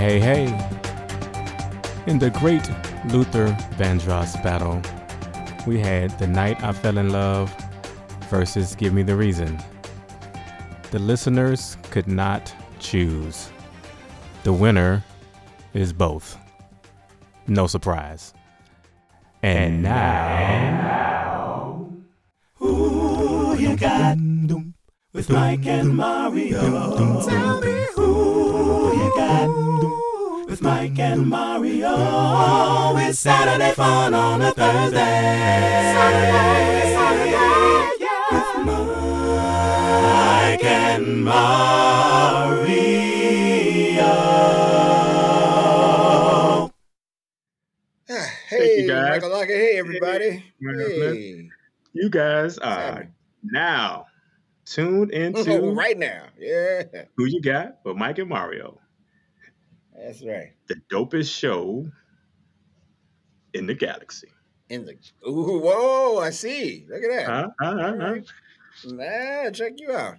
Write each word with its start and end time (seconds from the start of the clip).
hey, 0.00 0.18
hey. 0.18 0.46
In 2.06 2.18
the 2.18 2.30
great 2.30 2.66
Luther 3.12 3.48
Vandross 3.76 4.42
battle, 4.42 4.80
we 5.66 5.78
had 5.78 6.18
The 6.18 6.26
Night 6.26 6.64
I 6.64 6.72
Fell 6.72 6.96
in 6.96 7.10
Love 7.10 7.54
versus 8.30 8.74
Give 8.74 8.94
Me 8.94 9.02
the 9.02 9.14
Reason. 9.14 9.58
The 10.90 10.98
listeners 10.98 11.76
could 11.90 12.08
not 12.08 12.50
choose. 12.78 13.50
The 14.44 14.54
winner 14.54 15.04
is 15.74 15.92
both. 15.92 16.38
No 17.46 17.66
surprise. 17.66 18.32
And 19.42 19.82
now. 19.82 21.90
Who 22.54 23.54
you 23.58 23.76
got 23.76 24.16
with 25.12 25.28
Mike 25.28 25.66
and 25.66 25.94
Mario? 25.94 27.28
Tell 27.28 27.60
me 27.60 27.86
who 27.94 28.96
you 28.96 29.12
got 29.14 29.69
with 30.50 30.62
Mike 30.62 30.98
and 30.98 31.28
Mario. 31.28 32.96
It's 32.96 33.20
Saturday 33.20 33.70
fun 33.72 34.12
on 34.14 34.42
a 34.42 34.50
Thursday. 34.50 34.96
Saturday, 35.94 36.92
Saturday, 36.92 38.04
yeah. 38.04 38.32
With 38.32 38.66
Mike 40.02 40.64
and 40.64 41.24
Mario. 41.24 41.50
Ah, 48.10 48.32
hey, 48.48 48.80
you, 48.82 48.88
guys. 48.88 49.10
Michael 49.22 49.30
Lockett. 49.30 49.56
Hey, 49.56 49.78
everybody. 49.78 50.30
Hey. 50.30 50.42
Hey. 50.60 51.48
You 51.92 52.10
guys 52.10 52.58
are 52.58 53.08
now 53.44 54.06
tuned 54.64 55.12
into 55.12 55.60
Oh, 55.60 55.70
right 55.74 55.96
now. 55.96 56.24
Yeah, 56.36 56.82
Who 57.16 57.26
You 57.26 57.40
Got 57.40 57.78
with 57.84 57.96
Mike 57.96 58.18
and 58.18 58.28
Mario, 58.28 58.79
that's 60.04 60.22
right. 60.22 60.52
the 60.68 60.76
dopest 60.92 61.32
show 61.36 61.86
in 63.54 63.66
the 63.66 63.74
galaxy. 63.74 64.28
In 64.68 64.84
the 64.84 64.94
ooh, 65.28 65.58
whoa, 65.60 66.18
I 66.20 66.30
see. 66.30 66.86
Look 66.88 67.02
at 67.02 67.10
that. 67.10 67.26
Huh? 67.26 67.48
Huh? 67.60 67.74
Huh? 67.76 67.82
All 67.86 67.98
Huh? 68.00 68.12
right. 68.12 68.24
Nah, 68.84 69.50
check 69.50 69.72
you 69.78 69.92
out. 69.92 70.16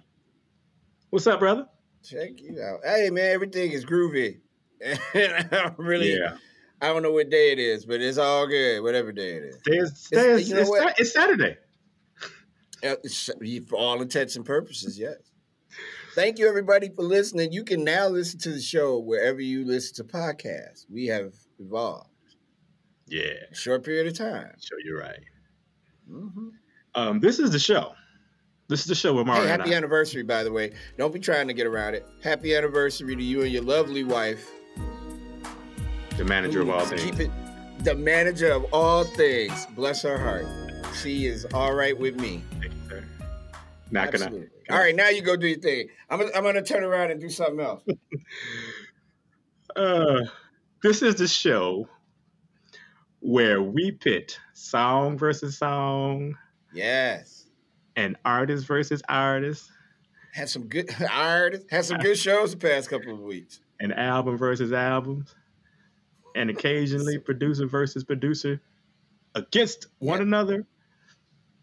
What's 1.10 1.26
up, 1.26 1.40
brother? 1.40 1.66
Check 2.04 2.40
you 2.40 2.60
out. 2.60 2.80
Hey, 2.84 3.10
man, 3.10 3.30
everything 3.32 3.72
is 3.72 3.84
groovy. 3.84 4.40
I'm 5.14 5.74
really, 5.78 6.14
Yeah. 6.18 6.36
I 6.80 6.86
don't 6.88 7.02
know 7.02 7.12
what 7.12 7.30
day 7.30 7.52
it 7.52 7.58
is, 7.60 7.86
but 7.86 8.00
it's 8.00 8.18
all 8.18 8.46
good. 8.46 8.82
Whatever 8.82 9.12
day 9.12 9.34
it 9.36 9.44
is. 9.44 9.56
Is, 9.66 10.02
today 10.04 10.30
is, 10.32 10.48
you 10.48 10.56
know 10.56 10.60
it's, 10.62 10.70
what? 10.70 10.98
It's 10.98 11.12
Saturday. 11.12 11.56
Uh, 12.84 12.96
For 13.68 13.76
all 13.76 14.02
intents 14.02 14.34
and 14.34 14.44
purposes, 14.44 14.98
yes. 14.98 15.14
Thank 16.14 16.38
you, 16.38 16.48
everybody, 16.48 16.90
for 16.90 17.02
listening. 17.02 17.52
You 17.52 17.64
can 17.64 17.84
now 17.84 18.06
listen 18.08 18.38
to 18.40 18.50
the 18.50 18.60
show 18.60 18.98
wherever 18.98 19.40
you 19.40 19.64
listen 19.64 19.94
to 19.96 20.12
podcasts. 20.12 20.84
We 20.90 21.06
have 21.06 21.32
evolved 21.58 22.08
Yeah. 23.06 23.32
short 23.52 23.84
period 23.84 24.06
of 24.06 24.14
time. 24.16 24.52
Sure, 24.60 24.78
you're 24.84 24.98
right. 25.00 25.20
hmm 26.08 26.48
Um, 26.94 27.20
this 27.20 27.38
is 27.38 27.50
the 27.50 27.58
show. 27.58 27.94
This 28.68 28.80
is 28.80 28.86
the 28.86 28.94
show 28.94 29.14
with 29.14 29.26
Mario 29.26 29.44
Hey, 29.44 29.48
happy 29.48 29.74
anniversary, 29.74 30.22
by 30.22 30.44
the 30.44 30.52
way. 30.52 30.72
Don't 30.98 31.12
be 31.12 31.20
trying 31.20 31.48
to 31.48 31.54
get 31.54 31.66
around 31.66 31.94
it. 31.94 32.06
Happy 32.22 32.54
anniversary 32.54 33.16
to 33.16 33.22
you 33.22 33.42
and 33.42 33.50
your 33.52 33.62
lovely 33.62 34.04
wife. 34.04 34.50
the 36.18 36.24
manager 36.26 36.60
of 36.60 36.68
all 36.68 36.84
things. 36.84 37.02
Keep 37.02 37.20
it 37.20 37.30
the 37.84 37.94
manager 37.94 38.52
of 38.52 38.64
all 38.72 39.02
things. 39.04 39.66
Bless 39.74 40.02
her 40.02 40.18
heart. 40.18 40.46
She 41.02 41.24
is 41.26 41.46
all 41.54 41.74
right 41.74 41.98
with 41.98 42.20
me. 42.20 42.44
Thank 42.60 42.64
you, 42.74 42.80
sir. 42.88 43.04
Not 43.90 44.12
gonna. 44.12 44.44
All 44.70 44.78
right, 44.78 44.94
now 44.94 45.08
you 45.08 45.22
go 45.22 45.36
do 45.36 45.46
your 45.48 45.58
thing. 45.58 45.88
I'm 46.10 46.18
gonna, 46.20 46.30
I'm 46.34 46.42
gonna 46.44 46.62
turn 46.62 46.84
around 46.84 47.10
and 47.10 47.20
do 47.20 47.28
something 47.30 47.60
else. 47.60 47.82
Uh, 49.74 50.20
this 50.82 51.00
is 51.00 51.14
the 51.14 51.26
show 51.26 51.88
where 53.20 53.62
we 53.62 53.90
pit 53.90 54.38
song 54.52 55.16
versus 55.16 55.56
song 55.56 56.36
Yes. 56.74 57.46
and 57.96 58.16
artist 58.24 58.66
versus 58.66 59.02
artist 59.08 59.70
Had 60.34 60.48
some 60.50 60.66
good 60.68 60.90
artists. 61.10 61.66
Had 61.70 61.84
some 61.86 61.98
good 61.98 62.18
shows 62.18 62.50
the 62.50 62.58
past 62.58 62.90
couple 62.90 63.14
of 63.14 63.20
weeks. 63.20 63.60
and 63.80 63.94
album 63.94 64.36
versus 64.36 64.72
albums 64.74 65.34
and 66.36 66.50
occasionally 66.50 67.18
producer 67.18 67.66
versus 67.66 68.04
producer 68.04 68.60
against 69.34 69.86
one 70.00 70.18
Yeah. 70.18 70.24
another 70.24 70.66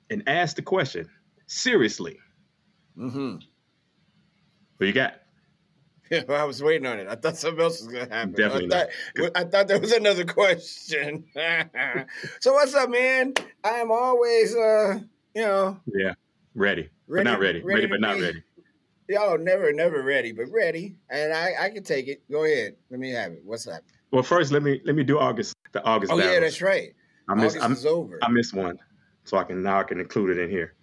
and 0.09 0.23
ask 0.27 0.55
the 0.55 0.63
question 0.63 1.07
seriously 1.45 2.17
Mm-hmm. 2.99 3.35
what 4.77 4.87
you 4.87 4.93
got 4.93 5.15
I 6.29 6.43
was 6.43 6.63
waiting 6.63 6.87
on 6.87 6.99
it. 6.99 7.07
I 7.07 7.13
thought 7.13 7.37
something 7.37 7.61
else 7.61 7.83
was 7.83 7.93
gonna 7.93 8.13
happen. 8.13 8.31
Definitely 8.31 8.75
I 8.75 8.79
thought, 8.79 9.31
I 9.35 9.43
thought 9.43 9.67
there 9.67 9.79
was 9.79 9.91
another 9.91 10.25
question. 10.25 11.23
so 12.39 12.53
what's 12.53 12.73
up, 12.73 12.89
man? 12.89 13.35
I 13.63 13.69
am 13.73 13.91
always, 13.91 14.55
uh, 14.55 14.99
you 15.35 15.41
know, 15.43 15.79
yeah 15.85 16.13
ready, 16.55 16.89
but 17.07 17.23
not 17.23 17.39
ready 17.39 17.61
ready, 17.61 17.81
ready 17.81 17.87
but 17.87 18.01
not 18.01 18.15
be- 18.15 18.23
ready 18.23 18.43
y'all 19.07 19.37
never, 19.37 19.71
never 19.71 20.01
ready, 20.01 20.31
but 20.31 20.45
ready, 20.51 20.95
and 21.09 21.31
I, 21.33 21.53
I 21.59 21.69
can 21.69 21.83
take 21.83 22.07
it. 22.07 22.23
Go 22.31 22.43
ahead, 22.43 22.75
let 22.89 22.99
me 22.99 23.11
have 23.11 23.31
it. 23.31 23.41
What's 23.43 23.67
up? 23.67 23.81
well 24.11 24.23
first 24.23 24.51
let 24.51 24.63
me 24.63 24.81
let 24.85 24.95
me 24.95 25.03
do 25.03 25.19
august 25.19 25.55
the 25.71 25.83
august 25.83 26.11
Oh 26.11 26.17
yeah, 26.17 26.39
that's 26.39 26.61
right. 26.61 26.93
i 27.27 27.35
missed 27.35 27.57
August 27.57 27.65
I'm, 27.65 27.73
is 27.73 27.85
over. 27.85 28.19
i 28.23 28.29
missed 28.29 28.53
one 28.53 28.79
so 29.23 29.37
i 29.37 29.43
can 29.43 29.61
now 29.61 29.79
i 29.79 29.83
can 29.83 29.99
include 29.99 30.37
it 30.37 30.41
in 30.41 30.49
here 30.49 30.75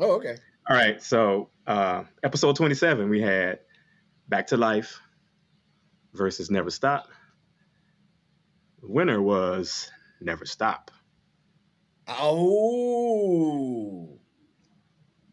oh, 0.00 0.12
okay. 0.12 0.36
All 0.70 0.76
right, 0.76 1.02
so 1.02 1.48
uh, 1.66 2.04
episode 2.22 2.54
27, 2.54 3.08
we 3.10 3.20
had 3.20 3.58
Back 4.28 4.46
to 4.48 4.56
Life 4.56 5.00
versus 6.14 6.48
Never 6.50 6.70
Stop. 6.70 7.08
The 8.80 8.88
winner 8.88 9.20
was 9.20 9.90
Never 10.20 10.46
Stop. 10.46 10.92
Oh, 12.08 13.40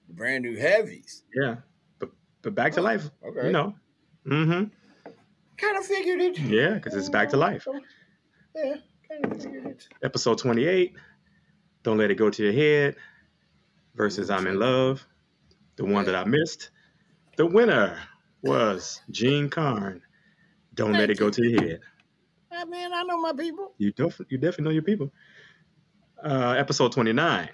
brand 0.10 0.44
new 0.44 0.58
heavies. 0.58 1.22
Yeah, 1.36 1.58
but 2.00 2.10
but 2.42 2.56
Back 2.56 2.74
to 2.74 2.80
Oh, 2.80 2.84
Life, 2.84 3.10
Okay. 3.28 3.46
you 3.48 3.52
know. 3.52 3.76
Mm-hmm. 4.26 4.64
kind 5.58 5.78
of 5.78 5.86
figured 5.86 6.20
it. 6.20 6.40
Yeah, 6.40 6.74
because 6.74 6.96
it's 6.96 7.10
Back 7.10 7.30
to 7.30 7.38
Life. 7.38 7.68
Yeah, 8.56 8.78
kind 9.08 9.26
of 9.32 9.40
figured 9.42 9.66
it. 9.68 9.88
Episode 10.04 10.40
28, 10.40 10.96
Don't 11.84 11.98
Let 12.00 12.10
It 12.10 12.16
Go 12.16 12.32
to 12.32 12.44
Your 12.44 12.54
Head 12.54 12.96
versus 13.96 14.30
I'm 14.32 14.46
in 14.48 14.60
Love, 14.60 15.06
the 15.78 15.86
one 15.86 16.06
that 16.06 16.16
I 16.16 16.24
missed. 16.26 16.72
The 17.38 17.46
winner 17.46 17.98
was 18.42 19.02
Jean 19.12 19.50
Carn. 19.50 20.02
Don't 20.74 20.94
let 20.94 21.10
it 21.10 21.18
go 21.18 21.26
you. 21.26 21.32
to 21.32 21.48
your 21.48 21.62
head. 21.62 21.80
Ah, 22.52 22.66
man, 22.66 22.94
I 22.94 23.04
know 23.04 23.20
my 23.20 23.34
people. 23.34 23.74
You 23.78 23.92
def- 23.92 24.22
you 24.30 24.38
definitely 24.38 24.66
know 24.66 24.72
your 24.72 24.84
people. 24.84 25.12
Uh, 26.24 26.56
episode 26.58 26.92
29, 26.92 27.50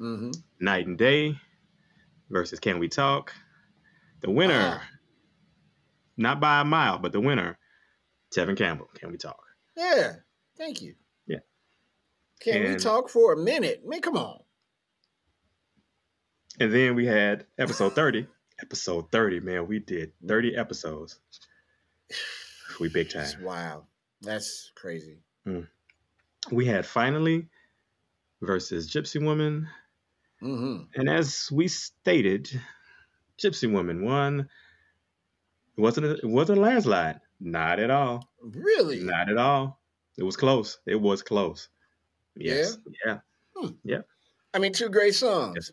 Mm-hmm. 0.00 0.30
Night 0.60 0.86
and 0.86 0.98
Day 0.98 1.38
versus 2.28 2.58
Can 2.60 2.78
We 2.78 2.88
Talk? 2.88 3.32
The 4.20 4.30
winner, 4.30 4.78
Ah. 4.80 4.88
not 6.16 6.40
by 6.40 6.60
a 6.60 6.64
mile, 6.64 6.98
but 6.98 7.12
the 7.12 7.20
winner, 7.20 7.58
Tevin 8.34 8.56
Campbell. 8.56 8.88
Can 8.94 9.10
We 9.10 9.16
Talk? 9.16 9.40
Yeah, 9.76 10.16
thank 10.58 10.82
you. 10.82 10.94
Yeah. 11.26 11.38
Can 12.40 12.64
we 12.64 12.76
talk 12.76 13.08
for 13.08 13.32
a 13.32 13.36
minute? 13.36 13.82
Man, 13.86 14.00
come 14.00 14.16
on. 14.16 14.40
And 16.58 16.72
then 16.72 16.94
we 16.94 17.06
had 17.06 17.46
episode 17.58 17.94
30. 17.94 18.26
episode 18.60 19.10
30, 19.12 19.40
man, 19.40 19.66
we 19.66 19.78
did 19.78 20.12
30 20.26 20.56
episodes. 20.56 21.18
We 22.80 22.88
big 22.88 23.10
time. 23.10 23.26
Wow. 23.42 23.84
That's 24.22 24.72
crazy. 24.74 25.18
We 26.50 26.66
had 26.66 26.86
Finally 26.86 27.48
versus 28.42 28.90
Gypsy 28.90 29.22
Woman. 29.22 29.68
Mm-hmm. 30.42 30.84
And 30.94 31.08
as 31.08 31.48
we 31.52 31.68
stated, 31.68 32.48
Gypsy 33.38 33.70
Woman 33.70 34.04
won. 34.04 34.48
It 35.76 35.80
wasn't 35.80 36.06
a, 36.06 36.12
it 36.14 36.24
wasn't 36.24 36.58
a 36.58 36.62
landslide. 36.62 37.20
Not 37.38 37.78
at 37.78 37.90
all. 37.90 38.28
Really? 38.42 39.00
Not 39.00 39.30
at 39.30 39.36
all. 39.36 39.78
It 40.16 40.22
was 40.22 40.36
close. 40.36 40.78
It 40.86 41.00
was 41.00 41.22
close. 41.22 41.68
Yes. 42.34 42.78
Yeah. 43.04 43.18
Yeah. 43.84 44.00
I 44.54 44.58
mean, 44.58 44.72
two 44.72 44.88
great 44.88 45.14
songs. 45.14 45.54
Yes. 45.56 45.72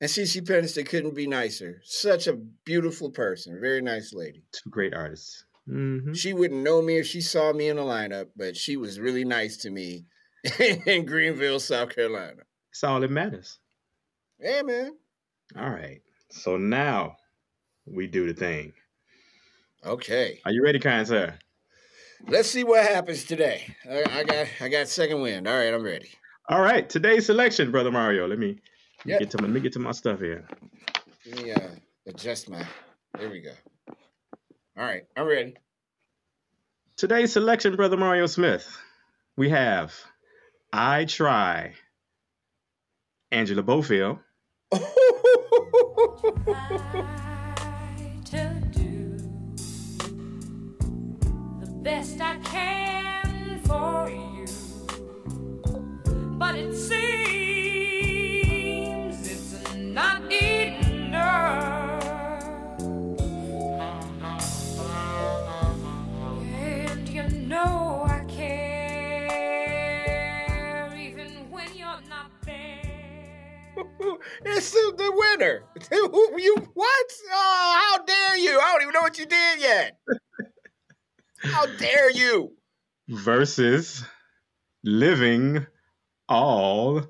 And 0.00 0.10
CeCe 0.10 0.42
Peniston 0.42 0.86
couldn't 0.86 1.14
be 1.14 1.26
nicer. 1.26 1.80
Such 1.84 2.26
a 2.26 2.34
beautiful 2.64 3.10
person. 3.10 3.58
Very 3.60 3.80
nice 3.80 4.12
lady. 4.12 4.44
Two 4.52 4.68
great 4.70 4.92
artists. 4.94 5.44
hmm 5.66 6.12
She 6.12 6.34
wouldn't 6.34 6.62
know 6.62 6.82
me 6.82 6.98
if 6.98 7.06
she 7.06 7.20
saw 7.22 7.52
me 7.52 7.68
in 7.68 7.76
the 7.76 7.82
lineup, 7.82 8.28
but 8.36 8.56
she 8.56 8.76
was 8.76 9.00
really 9.00 9.24
nice 9.24 9.56
to 9.58 9.70
me 9.70 10.04
in 10.86 11.06
Greenville, 11.06 11.60
South 11.60 11.94
Carolina. 11.94 12.42
It's 12.70 12.84
all 12.84 13.00
that 13.00 13.10
matters. 13.10 13.58
Yeah, 14.38 14.62
man. 14.62 14.96
All 15.58 15.70
right. 15.70 16.02
So 16.30 16.58
now 16.58 17.16
we 17.86 18.06
do 18.06 18.26
the 18.26 18.34
thing. 18.34 18.74
Okay. 19.84 20.40
Are 20.44 20.52
you 20.52 20.62
ready, 20.62 20.78
kind 20.78 21.06
sir? 21.06 21.38
Let's 22.28 22.50
see 22.50 22.64
what 22.64 22.84
happens 22.84 23.24
today. 23.24 23.74
I, 23.88 24.04
I 24.10 24.24
got 24.24 24.46
I 24.60 24.68
got 24.68 24.88
second 24.88 25.22
wind. 25.22 25.46
All 25.46 25.56
right, 25.56 25.72
I'm 25.72 25.82
ready. 25.82 26.10
All 26.48 26.60
right. 26.60 26.88
Today's 26.88 27.26
selection, 27.26 27.70
brother 27.70 27.92
Mario. 27.92 28.26
Let 28.26 28.38
me, 28.38 28.58
let 29.06 29.08
me 29.08 29.12
Yeah. 29.12 29.18
get 29.20 29.30
to 29.30 29.38
my, 29.42 29.46
let 29.46 29.54
me 29.54 29.60
get 29.60 29.72
to 29.74 29.78
my 29.78 29.92
stuff 29.92 30.18
here. 30.20 30.44
Let 31.26 31.42
me 31.44 31.52
uh, 31.52 31.68
adjust 32.08 32.48
my. 32.50 32.66
There 33.16 33.30
we 33.30 33.40
go. 33.40 33.52
All 34.76 34.84
right, 34.84 35.04
I'm 35.16 35.26
ready. 35.26 35.54
Today's 36.96 37.32
selection, 37.32 37.76
Brother 37.76 37.96
Mario 37.96 38.26
Smith, 38.26 38.66
we 39.36 39.48
have 39.50 39.94
I 40.72 41.04
Try, 41.04 41.74
Angela 43.30 43.62
Bofill, 43.62 44.18
to 44.72 44.78
do 48.72 49.16
the 51.60 51.66
best 51.82 52.20
I 52.20 52.38
can 52.38 53.60
for 53.64 54.10
you. 54.10 54.46
But 56.38 56.56
it 56.56 56.74
seems 56.74 57.35
It's 74.56 74.70
the 74.70 74.94
the 74.96 75.12
winner. 75.14 75.64
you 76.38 76.56
what? 76.72 77.12
Oh, 77.30 77.96
how 77.98 78.04
dare 78.04 78.38
you? 78.38 78.58
I 78.58 78.72
don't 78.72 78.82
even 78.82 78.94
know 78.94 79.02
what 79.02 79.18
you 79.18 79.26
did 79.26 79.60
yet. 79.60 79.98
How 81.42 81.66
dare 81.66 82.10
you? 82.10 82.52
versus 83.08 84.02
Living 84.82 85.66
All 86.28 87.04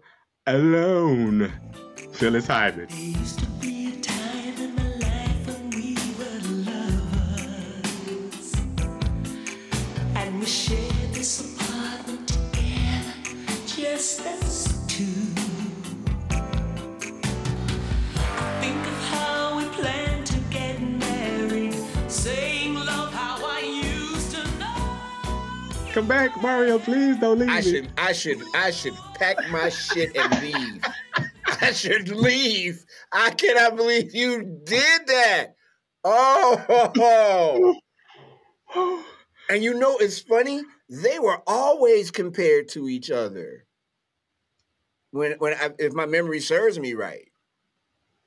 Alone. 0.46 1.52
Phyllis 2.12 2.48
Hyman. 2.48 2.88
There 2.88 2.98
used 2.98 3.46
Come 25.96 26.08
back, 26.08 26.42
Mario, 26.42 26.78
please 26.78 27.16
don't 27.16 27.38
leave 27.38 27.48
I 27.48 27.62
me. 27.62 27.62
should 27.62 27.88
I 27.96 28.12
should 28.12 28.42
I 28.54 28.70
should 28.70 28.92
pack 29.14 29.48
my 29.48 29.70
shit 29.70 30.14
and 30.14 30.42
leave. 30.42 30.84
I 31.62 31.72
should 31.72 32.10
leave. 32.10 32.84
I 33.10 33.30
cannot 33.30 33.76
believe 33.76 34.14
you 34.14 34.60
did 34.64 35.06
that. 35.06 35.54
Oh. 36.04 37.80
And 39.48 39.64
you 39.64 39.72
know 39.72 39.96
it's 39.96 40.18
funny? 40.20 40.60
They 40.90 41.18
were 41.18 41.40
always 41.46 42.10
compared 42.10 42.68
to 42.70 42.90
each 42.90 43.10
other. 43.10 43.64
When 45.12 45.32
when 45.38 45.54
I, 45.54 45.70
if 45.78 45.94
my 45.94 46.04
memory 46.04 46.40
serves 46.40 46.78
me 46.78 46.92
right. 46.92 47.30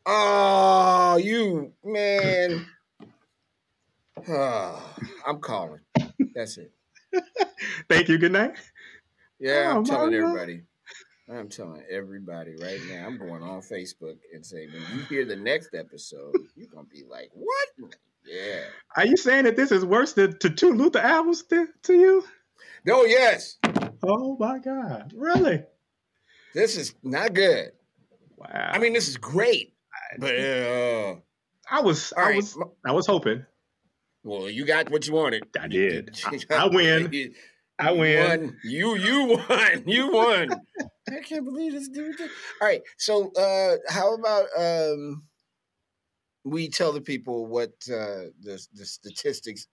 Oh, 0.08 1.18
you 1.18 1.74
man. 1.84 2.66
Oh, 4.28 4.96
I'm 5.28 5.40
calling. 5.40 5.82
That's 6.34 6.58
it. 6.58 6.72
Thank 7.90 8.10
you. 8.10 8.18
Good 8.18 8.32
night. 8.32 8.56
Yeah, 9.40 9.72
Oh, 9.74 9.78
I'm 9.78 9.86
telling 9.86 10.12
Mario. 10.12 10.28
everybody. 10.28 10.62
I'm 11.32 11.48
telling 11.50 11.84
everybody 11.90 12.56
right 12.60 12.80
now. 12.90 13.06
I'm 13.06 13.18
going 13.18 13.44
on 13.44 13.62
Facebook 13.62 14.18
and 14.34 14.44
saying, 14.46 14.70
when 14.74 14.82
you 14.98 15.04
hear 15.06 15.26
the 15.26 15.36
next 15.36 15.76
episode, 15.76 16.34
you're 16.56 16.68
gonna 16.74 16.88
be 16.88 17.04
like, 17.08 17.30
"What?" 17.34 17.94
Yeah. 18.26 18.62
Are 18.96 19.06
you 19.06 19.16
saying 19.16 19.44
that 19.46 19.56
this 19.56 19.72
is 19.72 19.86
worse 19.86 20.14
than 20.14 20.38
to 20.40 20.50
two 20.50 20.72
Luther 20.74 21.00
albums 21.00 21.44
to, 21.44 21.68
to 21.84 21.94
you? 21.94 22.24
No, 22.86 23.04
yes, 23.06 23.58
Oh 24.04 24.38
my 24.40 24.60
God. 24.60 25.14
Really? 25.16 25.64
this 26.54 26.78
is 26.78 26.96
not 27.04 27.34
good. 27.34 27.72
Wow. 28.38 28.72
I 28.74 28.80
mean, 28.80 28.94
this 28.94 29.08
is 29.08 29.18
great, 29.18 29.74
but 30.18 30.34
uh, 30.36 31.16
I 31.70 31.82
was 31.82 32.12
I 32.18 32.22
right. 32.22 32.36
was 32.38 32.58
I 32.86 32.92
was 32.92 33.06
hoping. 33.06 33.46
Well, 34.24 34.50
you 34.50 34.66
got 34.66 34.90
what 34.92 35.08
you 35.08 35.14
wanted. 35.14 35.44
I 35.60 35.68
did. 35.68 36.18
I, 36.50 36.64
I 36.64 36.68
win. 36.72 37.10
You 37.12 37.34
I 37.80 37.92
win. 37.92 38.42
won. 38.42 38.58
You 38.64 38.96
you 38.96 39.26
won. 39.50 39.84
You 39.88 40.12
won. 40.12 40.50
I 41.10 41.20
can't 41.22 41.46
believe 41.46 41.72
this 41.74 41.88
dude. 41.88 42.18
did- 42.18 42.30
All 42.62 42.68
right. 42.68 42.82
So 42.98 43.32
uh 43.32 43.78
how 43.88 44.14
about 44.16 44.48
um 44.58 45.24
we 46.44 46.70
tell 46.70 46.92
the 46.92 47.02
people 47.02 47.46
what 47.48 47.70
uh 47.90 48.32
the 48.42 48.66
the 48.74 48.86
statistics 48.86 49.68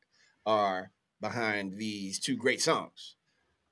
are 0.44 0.90
behind 1.20 1.76
these 1.76 2.20
two 2.20 2.36
great 2.36 2.60
songs. 2.62 3.16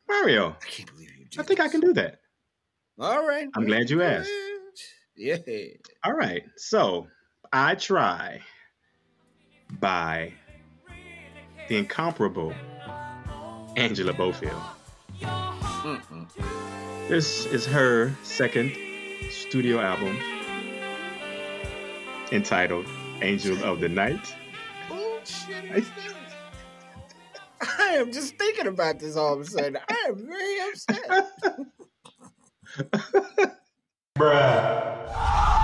Mario, 0.09 0.57
I 0.61 0.65
can't 0.67 0.91
believe 0.93 1.11
you 1.17 1.27
did 1.27 1.41
I 1.41 1.45
think 1.45 1.61
I 1.61 1.69
can 1.69 1.81
do 1.81 1.93
that. 1.95 2.21
All 2.99 3.27
right. 3.27 3.49
I'm 3.55 3.67
glad 3.67 3.91
you 3.91 4.03
asked. 4.03 4.31
Yeah. 5.17 5.37
All 6.05 6.13
right. 6.13 6.43
So, 6.57 7.07
I 7.53 7.75
Try 7.77 8.41
by 9.81 10.33
the 11.69 11.77
incomparable 11.77 12.53
Angela 13.77 14.13
Bofill. 14.13 14.61
Mm-mm. 15.21 16.29
This 17.09 17.47
is 17.47 17.67
her 17.67 18.13
second 18.23 18.73
studio 19.31 19.81
album 19.81 20.17
entitled 22.33 22.87
Angel 23.23 23.63
of 23.65 23.81
the 23.81 23.89
Night. 23.89 24.35
Oh, 24.91 25.19
Bullshit 25.19 25.73
I- 25.73 25.85
I 27.79 27.93
am 27.95 28.13
just 28.13 28.37
thinking 28.37 28.67
about 28.67 28.99
this 28.99 29.17
all 29.17 29.35
of 29.35 29.41
a 29.41 29.45
sudden. 29.45 29.79
I 29.89 30.05
am 30.09 30.27
very 30.27 30.61
upset. 30.71 31.31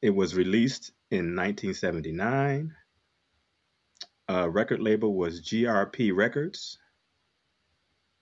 It 0.00 0.10
was 0.10 0.34
released 0.34 0.92
in 1.10 1.34
1979. 1.34 2.74
Uh, 4.30 4.48
record 4.48 4.80
label 4.80 5.14
was 5.14 5.40
GRP 5.40 6.14
Records. 6.14 6.78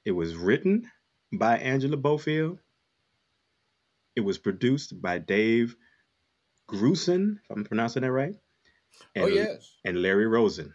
It 0.04 0.12
was 0.12 0.36
written 0.36 0.90
by 1.32 1.58
Angela 1.58 1.96
Bofill. 1.96 2.58
It 4.14 4.20
was 4.20 4.38
produced 4.38 5.00
by 5.02 5.18
Dave 5.18 5.76
Grusin, 6.68 7.38
if 7.44 7.50
I'm 7.50 7.64
pronouncing 7.64 8.02
that 8.02 8.12
right. 8.12 8.34
And, 9.14 9.24
oh 9.24 9.28
yes. 9.28 9.74
and 9.84 10.00
Larry 10.00 10.26
Rosen. 10.26 10.72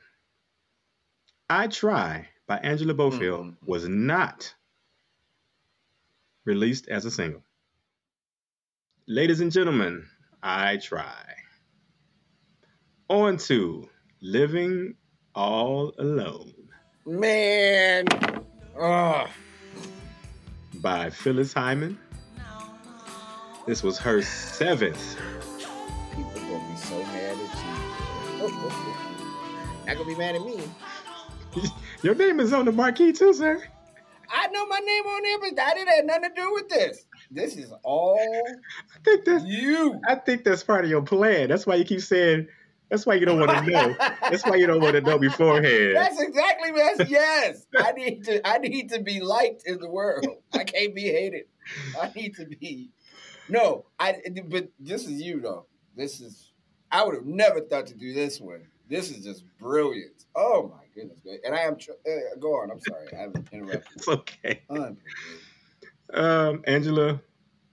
I 1.49 1.67
Try 1.67 2.29
by 2.47 2.57
Angela 2.57 2.93
Bofill 2.93 3.43
Mhm. 3.43 3.57
was 3.65 3.87
not 3.87 4.53
released 6.45 6.87
as 6.87 7.05
a 7.05 7.11
single. 7.11 7.43
Ladies 9.07 9.41
and 9.41 9.51
gentlemen, 9.51 10.07
I 10.43 10.77
Try. 10.77 11.35
On 13.09 13.37
to 13.37 13.89
Living 14.21 14.95
All 15.35 15.93
Alone 15.99 16.53
Man. 17.05 18.05
Oh, 18.79 19.27
by 20.75 21.09
Phyllis 21.09 21.53
Hyman. 21.53 21.99
This 23.67 23.83
was 23.83 23.97
her 23.99 24.21
seventh. 24.21 25.17
people 26.15 26.31
gonna 26.33 26.69
be 26.69 26.77
so 26.77 26.97
mad 27.03 27.37
at 27.37 28.41
you. 28.41 28.49
Not 29.85 29.97
gonna 29.97 30.05
be 30.05 30.15
mad 30.15 30.35
at 30.35 30.41
me. 30.41 30.61
Your 32.01 32.15
name 32.15 32.39
is 32.39 32.53
on 32.53 32.65
the 32.65 32.71
marquee 32.71 33.11
too, 33.11 33.33
sir. 33.33 33.61
I 34.33 34.47
know 34.47 34.65
my 34.65 34.79
name 34.79 35.03
on 35.05 35.21
there, 35.23 35.39
but 35.39 35.55
that 35.57 35.75
didn't 35.75 35.89
have 35.89 36.05
nothing 36.05 36.35
to 36.35 36.41
do 36.41 36.53
with 36.53 36.69
this. 36.69 37.05
This 37.31 37.55
is 37.55 37.73
all 37.83 38.19
I 38.19 38.99
think 39.05 39.25
that's 39.25 39.45
you. 39.45 39.99
I 40.07 40.15
think 40.15 40.43
that's 40.43 40.63
part 40.63 40.83
of 40.83 40.89
your 40.89 41.01
plan. 41.01 41.49
That's 41.49 41.65
why 41.65 41.75
you 41.75 41.85
keep 41.85 42.01
saying. 42.01 42.47
That's 42.89 43.05
why 43.05 43.13
you 43.13 43.25
don't 43.25 43.39
want 43.39 43.51
to 43.51 43.71
know. 43.71 43.95
That's 43.97 44.45
why 44.45 44.57
you 44.57 44.67
don't 44.67 44.81
want 44.81 44.95
to 44.95 45.01
know 45.01 45.17
beforehand. 45.17 45.95
That's 45.95 46.21
exactly 46.21 46.71
that's 46.75 47.09
yes. 47.09 47.65
I 47.77 47.93
need 47.93 48.25
to 48.25 48.45
I 48.45 48.57
need 48.57 48.89
to 48.89 49.01
be 49.01 49.21
liked 49.21 49.63
in 49.65 49.79
the 49.79 49.89
world. 49.89 50.25
I 50.53 50.65
can't 50.65 50.93
be 50.93 51.03
hated. 51.03 51.45
I 51.99 52.11
need 52.13 52.35
to 52.35 52.45
be 52.45 52.91
no, 53.47 53.85
I 53.99 54.21
but 54.47 54.69
this 54.79 55.05
is 55.05 55.21
you 55.21 55.39
though. 55.39 55.65
This 55.95 56.19
is 56.19 56.51
I 56.91 57.05
would 57.05 57.15
have 57.15 57.25
never 57.25 57.61
thought 57.61 57.87
to 57.87 57.93
do 57.93 58.13
this 58.13 58.41
one. 58.41 58.67
This 58.89 59.09
is 59.09 59.23
just 59.23 59.45
brilliant. 59.57 60.25
Oh 60.35 60.73
my 60.73 60.83
goodness. 60.93 61.19
And 61.45 61.55
I 61.55 61.61
am 61.61 61.77
tr- 61.77 61.91
uh, 62.05 62.35
go 62.39 62.55
on. 62.61 62.71
I'm 62.71 62.81
sorry. 62.81 63.07
I 63.13 63.21
haven't 63.21 63.47
interrupted. 63.53 63.83
It's 63.95 64.07
okay. 64.07 64.61
Unbelievable. 64.69 64.99
Um, 66.13 66.63
Angela, 66.67 67.21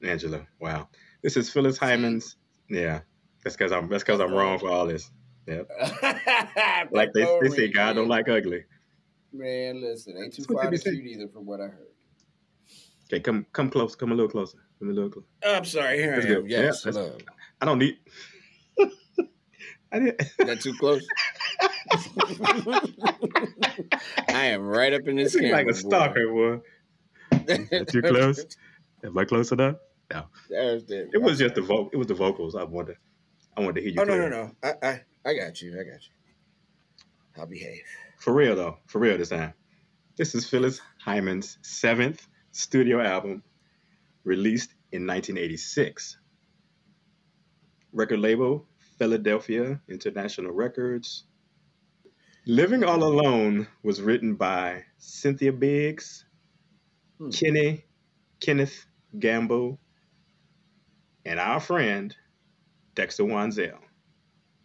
Angela. 0.02 0.46
Wow, 0.60 0.88
this 1.22 1.36
is 1.36 1.50
Phyllis 1.50 1.78
Hyman's. 1.78 2.36
Yeah, 2.70 3.00
that's 3.44 3.56
because 3.56 3.72
I'm. 3.72 3.88
That's 3.88 4.04
because 4.04 4.20
I'm 4.20 4.32
wrong 4.32 4.58
for 4.58 4.70
all 4.70 4.86
this. 4.86 5.10
Yeah, 5.46 5.62
like 6.92 7.12
they, 7.14 7.38
they 7.40 7.48
say, 7.48 7.68
God 7.68 7.94
don't 7.94 8.08
like 8.08 8.28
ugly. 8.28 8.64
Man, 9.32 9.80
listen, 9.80 10.14
ain't 10.22 10.34
too 10.34 10.44
far 10.44 10.70
to 10.70 10.76
shoot 10.78 11.04
either, 11.04 11.28
from 11.28 11.46
what 11.46 11.60
I 11.60 11.64
heard. 11.64 11.86
Okay, 13.10 13.20
come 13.20 13.46
come 13.52 13.70
close. 13.70 13.96
Come 13.96 14.12
a 14.12 14.14
little 14.14 14.30
closer. 14.30 14.58
Come 14.78 14.90
a 14.90 14.92
little 14.92 15.10
closer. 15.10 15.26
I'm 15.44 15.64
sorry, 15.64 15.98
here 15.98 16.14
That's 16.14 16.26
I 16.26 16.28
am. 16.28 16.34
good. 16.42 16.50
Yes, 16.50 16.82
Yeah, 16.84 16.92
hello. 16.92 17.16
I 17.60 17.64
don't 17.64 17.78
need. 17.78 17.96
I 19.92 19.98
didn't. 20.00 20.22
That 20.38 20.60
too 20.60 20.74
close? 20.74 21.06
I 24.28 24.46
am 24.46 24.62
right 24.66 24.92
up 24.92 25.08
in 25.08 25.16
this 25.16 25.32
This 25.32 25.36
is 25.36 25.40
camera. 25.40 25.56
like 25.56 25.66
a 25.68 25.74
stalker, 25.74 26.26
boy. 26.28 26.56
boy. 26.56 26.62
Too 27.48 28.02
close? 28.02 28.44
Am 29.04 29.16
I 29.16 29.24
close 29.24 29.52
enough? 29.52 29.76
The- 30.10 31.10
It 31.12 31.22
was 31.22 31.38
just 31.38 31.54
the 31.54 31.62
vocal. 31.62 31.90
It 31.92 31.96
was 31.96 32.06
the 32.06 32.14
vocals. 32.14 32.54
I 32.54 32.64
wanted. 32.64 32.96
I 33.56 33.60
wanted 33.60 33.76
to 33.76 33.80
hear 33.82 33.90
you. 33.92 34.00
Oh 34.00 34.04
no 34.04 34.16
no 34.16 34.28
no! 34.28 34.52
I, 34.62 34.72
I 34.88 35.02
I 35.30 35.34
got 35.34 35.60
you. 35.60 35.72
I 35.72 35.84
got 35.84 36.00
you. 36.02 36.12
I'll 37.36 37.46
behave. 37.46 37.82
For 38.18 38.32
real 38.32 38.56
though. 38.56 38.78
For 38.86 38.98
real 38.98 39.18
this 39.18 39.28
time. 39.30 39.54
This 40.16 40.34
is 40.34 40.48
Phyllis 40.48 40.80
Hyman's 41.04 41.58
seventh 41.62 42.26
studio 42.52 43.00
album, 43.00 43.42
released 44.24 44.70
in 44.90 45.06
1986. 45.06 46.18
Record 47.92 48.18
label 48.20 48.66
Philadelphia 48.98 49.80
International 49.88 50.52
Records. 50.52 51.24
Living 52.46 52.82
All 52.82 53.02
Alone 53.04 53.68
was 53.82 54.00
written 54.00 54.34
by 54.34 54.84
Cynthia 54.96 55.52
Biggs, 55.52 56.24
Hmm. 57.18 57.30
Kenny, 57.30 57.84
Kenneth 58.40 58.86
Gamble, 59.18 59.78
and 61.24 61.38
our 61.40 61.60
friend 61.60 62.14
Dexter 62.94 63.24
Wansel. 63.24 63.78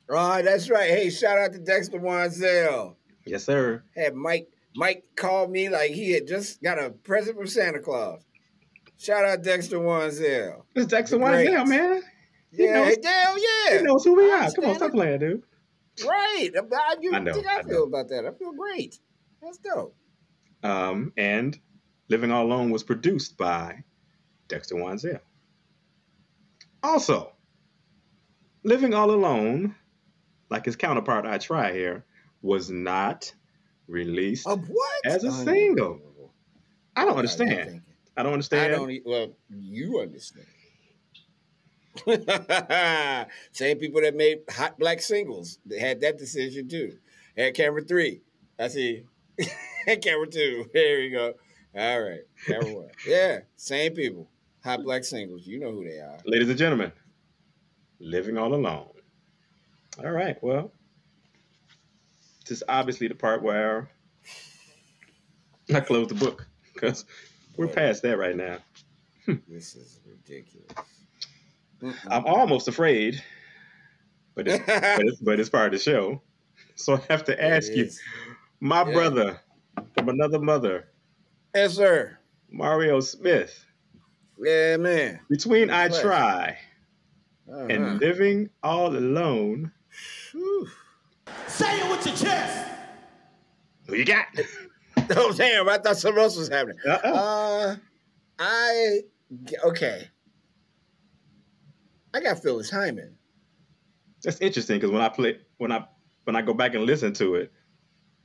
Oh, 0.10 0.42
that's 0.42 0.70
right. 0.70 0.90
Hey, 0.90 1.10
shout 1.10 1.38
out 1.38 1.54
to 1.54 1.60
Dexter 1.60 2.00
Wansel. 2.00 2.96
Yes, 3.26 3.44
sir. 3.46 3.84
Had 3.96 4.16
Mike 4.16 4.48
Mike 4.76 5.04
called 5.16 5.52
me 5.52 5.70
like 5.70 5.92
he 5.92 6.12
had 6.12 6.28
just 6.28 6.62
got 6.62 6.78
a 6.82 6.90
present 6.90 7.38
from 7.38 7.48
Santa 7.48 7.80
Claus. 7.80 8.22
Shout 8.98 9.26
out 9.26 9.44
Dexter 9.44 9.78
Wansel. 9.80 10.64
It's 10.76 10.88
Dexter. 10.88 11.18
Wansel, 11.18 11.68
man. 11.68 12.02
He 12.52 12.66
Yeah, 12.66 12.74
knows- 12.86 12.98
damn, 12.98 13.38
yeah. 13.38 13.78
He 13.78 13.84
knows 13.84 14.04
who 14.04 14.16
we 14.16 14.30
are. 14.32 14.52
Come 14.52 14.66
on, 14.66 14.76
stop 14.76 14.92
playing, 14.92 15.20
dude. 15.20 15.44
Right. 16.06 16.50
How 16.56 16.96
you 17.02 17.14
I 17.14 17.20
know, 17.20 17.34
think 17.34 17.48
I, 17.48 17.60
I 17.60 17.64
feel 17.64 17.72
know. 17.72 17.84
about 17.84 18.10
that? 18.10 18.26
I 18.26 18.32
feel 18.38 18.52
great. 18.54 18.98
That's 19.42 19.58
dope. 19.58 19.96
Um, 20.64 21.14
and 21.18 21.58
Living 22.10 22.32
All 22.32 22.46
Alone 22.46 22.70
was 22.70 22.84
produced 22.84 23.38
by 23.38 23.84
Dexter 24.48 24.76
Wansel. 24.76 25.20
Also, 26.82 27.34
Living 28.64 28.94
All 28.94 29.12
Alone, 29.12 29.76
like 30.50 30.66
his 30.66 30.76
counterpart 30.76 31.26
I 31.26 31.38
Try 31.38 31.72
here, 31.74 32.06
was 32.42 32.70
not 32.70 33.34
released. 33.88 34.48
Of 34.48 34.68
what? 34.70 35.06
As 35.06 35.24
a 35.24 35.28
Unbelievable. 35.30 35.54
single. 35.54 36.34
I 36.96 37.06
don't 37.06 37.16
What 37.16 37.26
are 37.26 37.28
you 37.28 37.32
understand. 37.34 37.50
thinking? 37.70 37.84
I 38.16 38.24
don't 38.24 38.32
I 38.32 38.34
understand. 38.34 38.74
don't. 38.74 38.92
e- 38.92 39.02
Well, 39.06 39.34
you 39.50 40.00
understand. 40.02 40.46
Same 43.52 43.78
people 43.78 44.02
that 44.02 44.16
made 44.16 44.40
hot 44.50 44.78
black 44.80 45.00
singles 45.02 45.60
they 45.66 45.80
had 45.80 46.02
that 46.02 46.18
decision 46.18 46.68
too. 46.68 46.98
Had 47.38 47.54
camera 47.56 47.82
three. 47.84 48.22
I 48.60 48.68
see. 48.68 49.04
Had 49.86 50.02
camera 50.02 50.28
two. 50.28 50.66
There 50.74 51.02
you 51.02 51.12
go. 51.12 51.34
All 51.76 52.02
right. 52.02 52.22
Yeah. 53.08 53.40
Same 53.56 53.94
people. 53.94 54.30
Hot 54.64 54.84
black 54.84 55.04
singles. 55.04 55.46
You 55.46 55.60
know 55.60 55.72
who 55.72 55.84
they 55.84 55.98
are. 56.00 56.18
Ladies 56.26 56.50
and 56.50 56.58
gentlemen, 56.58 56.92
Living 58.00 58.38
All 58.38 58.54
Alone. 58.54 58.88
All 60.04 60.12
right, 60.12 60.42
well, 60.42 60.72
this 62.42 62.58
is 62.58 62.64
obviously 62.68 63.08
the 63.08 63.14
part 63.16 63.44
where 63.44 63.90
I 65.74 65.80
close 65.82 66.08
the 66.08 66.16
book 66.16 66.48
because 66.74 67.06
we're 67.58 67.68
past 67.68 68.02
that 68.04 68.18
right 68.18 68.36
now. 68.36 68.58
Hmm. 69.26 69.36
This 69.48 69.76
is 69.76 70.00
ridiculous. 70.08 70.72
I'm 72.08 72.26
almost 72.26 72.68
afraid, 72.68 73.22
but 74.36 74.48
it's, 74.48 74.66
but 74.66 75.02
it's, 75.06 75.20
but 75.20 75.40
it's 75.40 75.50
part 75.50 75.68
of 75.68 75.72
the 75.74 75.80
show. 75.80 76.22
So 76.76 76.96
I 76.96 77.02
have 77.10 77.24
to 77.26 77.44
ask 77.54 77.72
you, 77.72 77.90
my 78.60 78.88
Yeah. 78.88 78.94
brother 78.94 79.42
from 79.98 80.10
another 80.10 80.40
mother, 80.40 80.88
Yes, 81.54 81.74
sir. 81.76 82.18
Mario 82.50 83.00
Smith, 83.00 83.66
Yeah, 84.40 84.78
man. 84.78 85.20
between 85.30 85.70
I 85.70 85.90
Flesh. 85.90 86.02
Try 86.02 86.58
Uh-huh. 87.52 87.66
and 87.70 88.00
Living 88.00 88.50
All 88.62 88.96
Alone, 88.96 89.72
Whew. 90.32 90.68
Say 91.48 91.80
it 91.80 91.90
with 91.90 92.06
your 92.06 92.16
chest. 92.16 92.68
who 93.88 93.96
you 93.96 94.06
got? 94.06 94.26
Oh 95.10 95.34
damn! 95.34 95.68
I 95.68 95.80
thought 95.80 95.98
something 95.98 96.22
else 96.22 96.38
was 96.38 96.48
happening. 96.48 96.78
Uh-uh. 96.88 97.10
Uh, 97.10 97.76
I 98.40 99.00
okay. 99.66 100.08
I 102.14 102.22
got 102.22 102.42
Phyllis 102.42 102.70
Hyman. 102.70 103.18
That's 104.24 104.40
interesting 104.40 104.78
because 104.78 104.92
when 104.92 105.02
I 105.02 105.10
play 105.10 105.40
when 105.58 105.72
I 105.74 105.86
when 106.24 106.36
I 106.38 106.42
go 106.42 106.54
back 106.54 106.74
and 106.76 106.86
listen 106.86 107.12
to 107.16 107.36
it, 107.36 107.52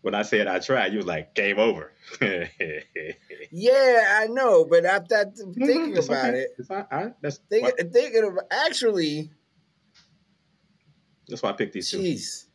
when 0.03 0.15
I 0.15 0.23
said 0.23 0.47
I 0.47 0.59
tried, 0.61 0.93
you 0.93 0.99
was 0.99 1.07
like 1.07 1.35
game 1.35 1.59
over. 1.59 1.93
Yeah, 3.51 4.19
I 4.21 4.27
know, 4.27 4.65
but 4.67 4.85
after 4.85 5.25
thinking 5.35 5.97
It's 5.97 6.07
about 6.07 6.31
okay. 6.31 6.47
it, 6.59 6.67
all 6.71 6.87
right. 6.91 7.15
That's 7.23 7.39
thinking, 7.49 7.73
why, 7.79 7.89
thinking 7.91 8.25
of 8.25 8.39
actually, 8.51 9.31
that's 11.27 11.43
why 11.43 11.51
I 11.51 11.53
picked 11.53 11.73
these 11.73 11.91
two. 11.91 11.99
jeez, 11.99 12.47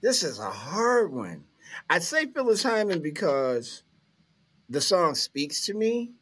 this 0.00 0.22
is 0.22 0.38
a 0.38 0.50
hard 0.50 1.12
one. 1.12 1.44
I 1.90 1.98
say 1.98 2.26
Phyllis 2.26 2.62
Hyman 2.62 3.02
because 3.02 3.82
the 4.68 4.80
song 4.80 5.14
speaks 5.14 5.66
to 5.66 5.74
me. 5.74 6.12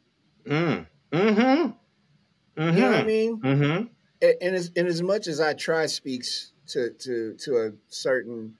Mm. 0.45 0.87
Mm-hmm. 1.11 2.61
Mm-hmm. 2.61 2.75
You 2.77 2.81
know 2.81 2.91
what 2.91 2.99
I 2.99 3.03
mean? 3.03 3.39
Mm-hmm. 3.39 3.83
and, 4.21 4.35
and 4.41 4.55
as 4.55 4.71
and 4.75 4.87
as 4.87 5.01
much 5.03 5.27
as 5.27 5.39
I 5.39 5.53
try 5.53 5.85
speaks 5.85 6.53
to 6.69 6.89
to 6.91 7.35
to 7.35 7.57
a 7.57 7.71
certain 7.87 8.55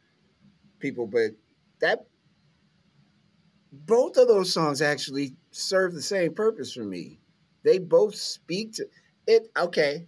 people, 0.80 1.08
but 1.08 1.32
that 1.80 2.06
both 3.72 4.18
of 4.18 4.28
those 4.28 4.54
songs 4.54 4.82
actually 4.82 5.36
serve 5.52 5.94
the 5.94 6.02
same 6.02 6.34
purpose 6.34 6.74
for 6.74 6.84
me. 6.84 7.20
They 7.64 7.80
both 7.80 8.16
speak 8.16 8.74
to 8.74 8.86
it. 9.28 9.50
Okay, 9.58 10.06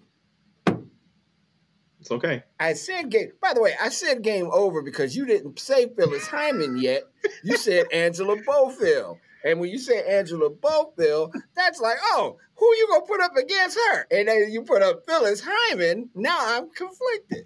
It's 1.99 2.11
okay. 2.11 2.43
I 2.59 2.73
said 2.73 3.09
game. 3.09 3.31
By 3.41 3.53
the 3.53 3.61
way, 3.61 3.73
I 3.81 3.89
said 3.89 4.21
game 4.21 4.49
over 4.51 4.81
because 4.81 5.15
you 5.15 5.25
didn't 5.25 5.59
say 5.59 5.87
Phyllis 5.97 6.27
Hyman 6.27 6.77
yet. 6.77 7.03
You 7.43 7.57
said 7.57 7.87
Angela 7.93 8.37
Bofill. 8.37 9.17
And 9.43 9.59
when 9.59 9.69
you 9.69 9.77
say 9.77 10.03
Angela 10.05 10.49
Bofill, 10.49 11.31
that's 11.55 11.79
like, 11.79 11.97
oh, 12.03 12.37
who 12.55 12.65
you 12.65 12.87
gonna 12.89 13.05
put 13.05 13.21
up 13.21 13.35
against 13.37 13.77
her? 13.77 14.07
And 14.11 14.27
then 14.27 14.51
you 14.51 14.63
put 14.63 14.81
up 14.81 15.03
Phyllis 15.07 15.41
Hyman. 15.45 16.09
Now 16.15 16.37
I'm 16.41 16.69
conflicted. 16.71 17.45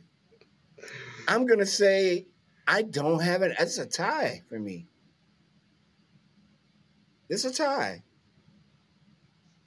I'm 1.27 1.45
gonna 1.45 1.65
say 1.65 2.27
I 2.67 2.81
don't 2.83 3.21
have 3.21 3.41
it. 3.41 3.55
It's 3.59 3.77
a 3.77 3.85
tie 3.85 4.41
for 4.49 4.59
me. 4.59 4.87
It's 7.29 7.45
a 7.45 7.53
tie. 7.53 8.03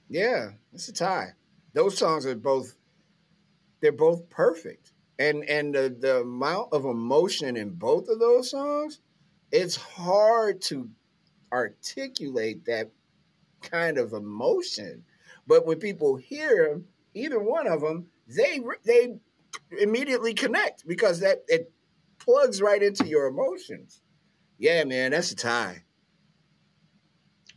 Yeah, 0.09 0.51
it's 0.73 0.87
a 0.87 0.93
tie. 0.93 1.33
Those 1.73 1.97
songs 1.97 2.25
are 2.25 2.35
both 2.35 2.75
they're 3.79 3.91
both 3.91 4.29
perfect. 4.29 4.91
And 5.19 5.43
and 5.45 5.73
the, 5.73 5.95
the 5.99 6.21
amount 6.21 6.73
of 6.73 6.85
emotion 6.85 7.57
in 7.57 7.71
both 7.71 8.07
of 8.07 8.19
those 8.19 8.51
songs, 8.51 8.99
it's 9.51 9.75
hard 9.75 10.61
to 10.63 10.89
articulate 11.51 12.65
that 12.65 12.91
kind 13.61 13.97
of 13.97 14.13
emotion. 14.13 15.03
But 15.45 15.65
when 15.65 15.79
people 15.79 16.15
hear 16.15 16.81
either 17.13 17.39
one 17.39 17.67
of 17.67 17.81
them, 17.81 18.07
they 18.27 18.59
they 18.83 19.17
immediately 19.79 20.33
connect 20.33 20.87
because 20.87 21.19
that 21.21 21.43
it 21.47 21.71
plugs 22.27 22.61
right 22.61 22.83
into 22.83 23.07
your 23.07 23.27
emotions. 23.27 24.01
Yeah, 24.57 24.83
man, 24.83 25.11
that's 25.11 25.31
a 25.31 25.35
tie. 25.35 25.83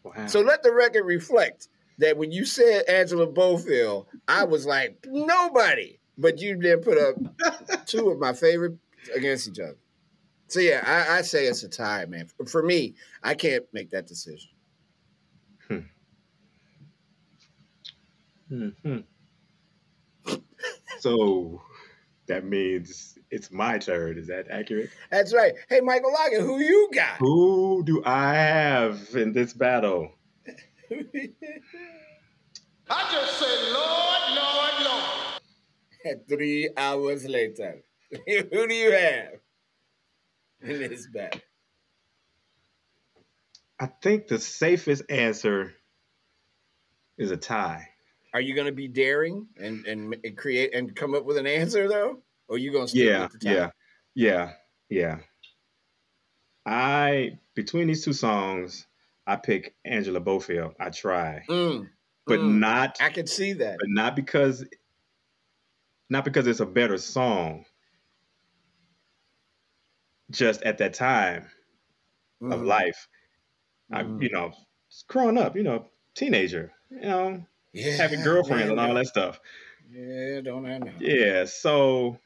Wow. 0.05 0.27
So 0.27 0.41
let 0.41 0.63
the 0.63 0.73
record 0.73 1.05
reflect 1.05 1.69
that 1.99 2.17
when 2.17 2.31
you 2.33 2.45
said 2.45 2.85
Angela 2.89 3.27
Bofill, 3.27 4.07
I 4.29 4.45
was 4.45 4.67
like, 4.67 5.05
nobody. 5.07 5.99
But 6.17 6.41
you 6.41 6.57
then 6.59 6.81
put 6.83 6.99
up 6.99 7.87
two 7.87 8.11
of 8.11 8.19
my 8.19 8.33
favorite 8.33 8.79
against 9.15 9.49
each 9.49 9.59
other. 9.59 9.79
So 10.49 10.61
yeah, 10.61 10.83
I, 10.87 11.19
I 11.19 11.23
say 11.23 11.47
it's 11.47 11.63
a 11.63 11.69
tie, 11.69 12.07
man. 12.07 12.29
For 12.49 12.63
me, 12.63 12.95
I 13.23 13.35
can't 13.35 13.65
make 13.73 13.91
that 13.91 14.07
decision. 14.07 14.51
hmm 18.49 18.99
so 20.99 21.63
that 22.27 22.45
means 22.45 23.19
it's 23.31 23.51
my 23.51 23.79
turn. 23.79 24.19
Is 24.19 24.27
that 24.29 24.49
accurate? 24.51 24.91
That's 25.11 25.35
right. 25.35 25.55
Hey, 25.69 25.81
Michael 25.81 26.13
Logan, 26.13 26.45
who 26.45 26.59
you 26.59 26.91
got? 26.93 27.19
Who 27.19 27.83
do 27.85 28.03
I 28.05 28.35
have 28.35 29.09
in 29.15 29.33
this 29.33 29.53
battle? 29.53 30.13
I 32.91 33.13
just 33.13 33.39
said, 33.39 33.73
Lord, 33.73 34.21
Lord, 34.35 34.73
Lord. 34.85 36.21
Three 36.29 36.71
hours 36.77 37.25
later, 37.27 37.83
who 38.27 38.67
do 38.67 38.75
you 38.75 38.93
have 38.93 39.35
in 40.63 40.81
this 40.81 41.07
battle? 41.07 41.41
I 43.79 43.87
think 44.03 44.27
the 44.27 44.39
safest 44.39 45.03
answer 45.09 45.75
is 47.17 47.31
a 47.31 47.37
tie. 47.37 47.89
Are 48.35 48.41
you 48.41 48.55
going 48.55 48.67
to 48.67 48.73
be 48.73 48.89
daring 48.89 49.47
and, 49.57 49.87
and 49.87 50.17
and 50.23 50.37
create 50.37 50.75
and 50.75 50.95
come 50.95 51.15
up 51.15 51.25
with 51.25 51.37
an 51.37 51.47
answer 51.47 51.89
though, 51.89 52.23
or 52.51 52.59
you 52.59 52.73
going 52.73 52.87
to 52.87 52.93
stick 52.93 53.09
Yeah, 53.09 53.19
with 53.19 53.31
the 53.33 53.39
yeah. 53.41 53.71
Yeah, 54.15 54.55
yeah. 54.89 55.21
I 56.67 57.39
between 57.55 57.89
these 57.89 58.05
two 58.05 58.13
songs, 58.13 58.87
I 59.27 59.37
pick 59.37 59.77
Angela 59.85 60.21
Bofill. 60.21 60.75
I 60.79 60.91
try, 60.91 61.49
Mm, 61.49 61.91
but 62.27 62.43
mm. 62.43 62.45
not, 62.45 62.99
I 62.99 63.11
can 63.11 63.27
see 63.27 63.53
that. 63.55 63.79
but 63.79 63.89
not 63.89 64.17
because, 64.17 64.65
not 66.11 66.25
because 66.27 66.47
it's 66.47 66.61
a 66.61 66.67
better 66.67 66.99
song. 66.99 67.65
Just 70.31 70.63
at 70.63 70.79
that 70.79 70.95
time 70.95 71.51
of 72.51 72.61
Mhm. 72.61 72.67
life, 72.67 73.09
I, 73.93 74.03
Mhm. 74.03 74.19
you 74.19 74.31
know, 74.31 74.53
growing 75.09 75.39
up, 75.39 75.57
you 75.57 75.65
know, 75.65 75.91
teenager, 76.15 76.73
you 76.91 77.01
know, 77.03 77.47
Yeah, 77.73 77.99
having 77.99 78.23
girlfriends 78.23 78.71
man, 78.71 78.71
and 78.71 78.81
all 78.81 78.95
that 78.95 79.07
stuff. 79.09 79.41
Yeah, 79.91 80.41
don't 80.43 80.67
I 80.67 80.79
know? 80.79 80.93
Yeah, 81.01 81.45
so 81.47 82.19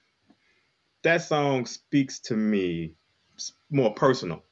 that 1.04 1.23
song 1.23 1.66
speaks 1.66 2.18
to 2.20 2.37
me 2.37 2.96
more 3.70 3.94
personal. 3.94 4.42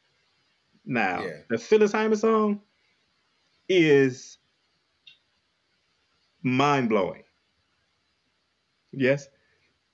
Now, 0.85 1.25
Yeah. 1.25 1.43
the 1.49 1.59
Phyllis 1.59 1.93
Hyman 1.93 2.19
song 2.19 2.63
is 3.69 4.39
mind 6.43 6.89
blowing. 6.89 7.25
Yes, 8.93 9.29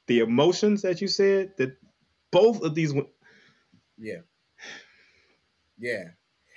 the 0.07 0.21
emotions 0.21 0.83
that 0.83 1.00
you 1.00 1.09
said 1.09 1.57
that 1.59 1.77
both 2.31 2.62
of 2.62 2.75
these 2.75 2.93
wo- 2.93 3.11
Yeah. 3.99 4.23
Yeah. 5.79 6.11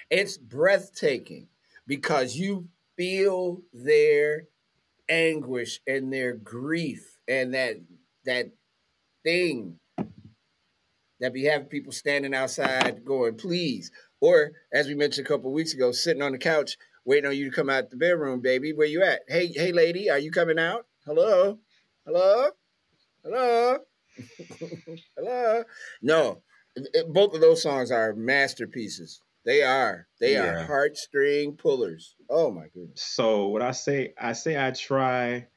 It's 0.09 0.37
breathtaking 0.37 1.49
because 1.87 2.35
you 2.35 2.69
feel 2.97 3.63
their 3.73 4.47
anguish 5.09 5.81
and 5.87 6.11
their 6.11 6.33
grief 6.33 7.19
and 7.27 7.53
that 7.53 7.77
that 8.25 8.51
thing 9.23 9.79
that 11.21 11.33
be 11.33 11.45
having 11.45 11.67
people 11.67 11.91
standing 11.93 12.33
outside 12.33 13.05
going, 13.05 13.35
please. 13.35 13.91
Or 14.19 14.51
as 14.73 14.87
we 14.87 14.95
mentioned 14.95 15.25
a 15.25 15.29
couple 15.29 15.49
of 15.49 15.53
weeks 15.53 15.73
ago, 15.73 15.91
sitting 15.91 16.21
on 16.21 16.33
the 16.33 16.37
couch 16.37 16.77
waiting 17.05 17.29
on 17.29 17.35
you 17.37 17.45
to 17.49 17.55
come 17.55 17.69
out 17.69 17.89
the 17.89 17.95
bedroom, 17.95 18.41
baby. 18.41 18.73
Where 18.73 18.87
you 18.87 19.03
at? 19.03 19.21
Hey, 19.27 19.47
hey 19.47 19.71
lady, 19.71 20.09
are 20.09 20.19
you 20.19 20.31
coming 20.31 20.59
out? 20.59 20.85
Hello? 21.05 21.57
Hello? 22.05 22.49
Hello? 23.23 23.77
Hello? 25.17 25.63
No, 26.01 26.41
it- 26.75 26.89
it- 26.93 27.13
both 27.13 27.33
of 27.33 27.41
those 27.41 27.61
songs 27.61 27.91
are 27.91 28.13
masterpieces. 28.13 29.21
They 29.43 29.63
are. 29.63 30.07
They 30.19 30.37
are 30.37 30.67
heartstring 30.67 31.57
pullers. 31.57 32.15
Oh 32.29 32.51
my 32.51 32.67
goodness. 32.73 33.01
So 33.01 33.47
what 33.47 33.63
I 33.63 33.71
say, 33.71 34.13
I 34.19 34.33
say 34.33 34.63
I 34.63 34.69
try 34.71 35.47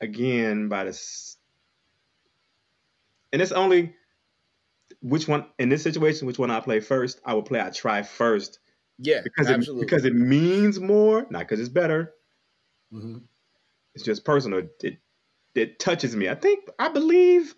again 0.00 0.68
by 0.68 0.84
this, 0.84 1.36
and 3.32 3.42
it's 3.42 3.52
only 3.52 3.94
which 5.00 5.28
one 5.28 5.46
in 5.58 5.68
this 5.68 5.82
situation, 5.82 6.26
which 6.26 6.38
one 6.38 6.50
I 6.50 6.60
play 6.60 6.80
first. 6.80 7.20
I 7.24 7.34
will 7.34 7.42
play 7.42 7.60
I 7.60 7.70
try 7.70 8.02
first 8.02 8.58
Yeah, 8.98 9.22
because 9.22 9.48
it, 9.48 9.80
because 9.80 10.04
it 10.04 10.14
means 10.14 10.78
more, 10.78 11.26
not 11.30 11.40
because 11.40 11.60
it's 11.60 11.68
better. 11.68 12.14
Mhm. 12.92 13.22
It's 13.94 14.04
just 14.04 14.24
personal. 14.24 14.62
It 14.82 14.98
it 15.54 15.78
touches 15.78 16.14
me. 16.14 16.28
I 16.28 16.34
think 16.34 16.68
I 16.78 16.88
believe. 16.88 17.54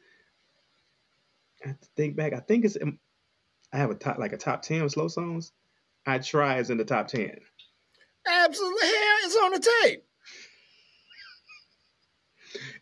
I 1.65 1.69
have 1.69 1.81
to 1.81 1.89
think 1.97 2.17
back. 2.17 2.33
I 2.33 2.41
think 2.41 2.65
it's 2.65 2.77
um, 2.81 2.99
I 3.73 3.79
have 3.79 3.91
a 3.91 3.95
top 3.95 4.19
like 4.19 4.33
a 4.33 4.37
top 4.37 4.63
ten 4.63 4.89
slow 4.89 5.09
songs. 5.09 5.53
I 6.07 6.19
try 6.19 6.59
is 6.59 6.71
in 6.71 6.79
the 6.79 6.85
top 6.85 7.09
ten. 7.09 7.39
Absolutely. 8.27 8.87
Hell, 8.87 9.17
it's 9.25 9.37
on 9.37 9.53
the 9.53 9.71
tape. 9.83 10.05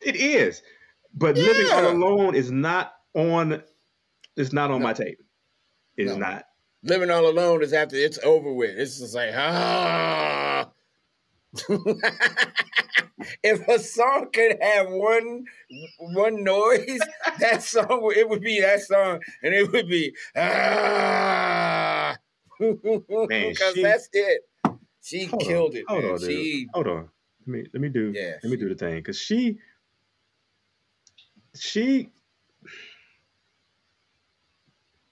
It 0.01 0.17
is, 0.17 0.63
but 1.15 1.37
living 1.37 1.67
all 1.73 1.91
alone 1.91 2.35
is 2.35 2.51
not 2.51 2.95
on. 3.15 3.63
It's 4.41 4.53
not 4.53 4.71
on 4.71 4.81
No. 4.81 4.87
my 4.87 4.93
tape. 4.93 5.21
It 5.97 6.07
is 6.07 6.13
No. 6.17 6.19
not. 6.19 6.45
Living 6.83 7.11
all 7.11 7.29
alone 7.29 7.63
is 7.63 7.73
after 7.73 7.97
it's 7.97 8.19
over 8.25 8.53
with. 8.53 8.71
It's 8.79 8.99
just 8.99 9.15
like 9.15 9.31
ah. 9.35 10.71
if 13.43 13.67
a 13.69 13.79
song 13.79 14.29
could 14.33 14.57
have 14.63 14.89
one 14.89 15.45
one 15.99 16.43
noise, 16.45 17.01
that 17.41 17.63
song 17.63 18.13
it 18.17 18.29
would 18.29 18.41
be 18.41 18.61
that 18.61 18.81
song, 18.81 19.21
and 19.43 19.55
it 19.55 19.71
would 19.73 19.89
be 19.89 20.15
ah. 20.37 22.17
because 22.59 23.75
she- 23.75 23.83
that's 23.83 24.09
it. 24.13 24.43
She 25.03 25.25
Hold 25.25 25.43
on, 25.43 25.49
killed 25.49 25.75
it. 25.77 25.85
Hold 25.89 26.03
man. 26.03 26.13
on, 26.13 26.19
dude. 26.19 26.31
she 26.31 26.69
Hold 26.75 26.87
on. 26.87 27.09
Let 27.47 27.49
me 27.49 27.65
let 27.75 27.81
me 27.81 27.89
do. 27.89 28.13
Yeah, 28.15 28.33
Let 28.43 28.45
me 28.45 28.51
she- 28.51 28.57
do 28.57 28.69
the 28.69 28.75
thing 28.75 28.97
because 28.97 29.19
she. 29.19 29.59
She 31.57 32.11